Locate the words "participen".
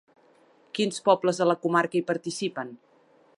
2.09-2.73